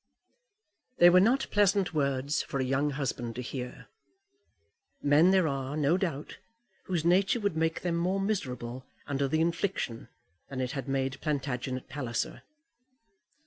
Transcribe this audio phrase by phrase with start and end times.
[0.97, 3.85] They were not pleasant words for a young husband to hear.
[5.03, 6.39] Men there are, no doubt,
[6.85, 10.07] whose nature would make them more miserable under the infliction
[10.49, 12.41] than it had made Plantagenet Palliser.